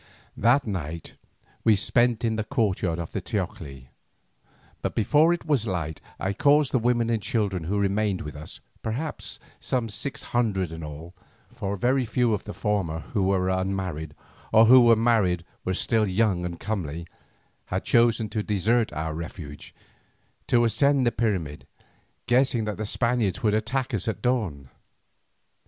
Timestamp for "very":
11.77-12.03